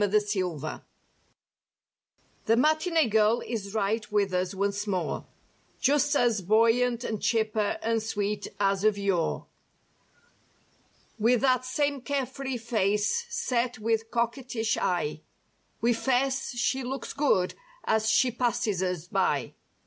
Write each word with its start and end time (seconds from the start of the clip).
140 0.00 0.40
THE 0.40 0.46
MATINEE 0.46 0.78
GIRL 0.78 0.84
The 2.46 2.56
matinee 2.56 3.08
girl 3.10 3.42
is 3.46 3.74
right 3.74 4.10
with 4.10 4.32
us 4.32 4.54
once 4.54 4.86
more; 4.86 5.26
Just 5.78 6.16
as 6.16 6.40
bouyant 6.40 7.04
and 7.04 7.20
chipper 7.20 7.76
and 7.82 8.02
sweet 8.02 8.48
as 8.58 8.82
of 8.82 8.96
yore; 8.96 9.44
With 11.18 11.42
that 11.42 11.66
same 11.66 12.00
care 12.00 12.24
free 12.24 12.56
face 12.56 13.26
set 13.28 13.78
with 13.78 14.10
coquetish 14.10 14.78
eye 14.78 15.20
We 15.82 15.92
'fess—"she 15.92 16.82
looks 16.82 17.12
good," 17.12 17.54
as 17.84 18.08
she 18.08 18.30
passes 18.30 18.82
us 18.82 19.06
by. 19.06 19.52